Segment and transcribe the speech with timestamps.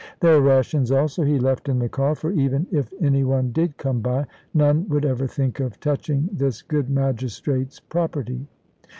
[0.19, 3.99] Their rations also he left in the car, for even if any one did come
[4.01, 8.47] by, none would ever think of touching this good magistrate's property.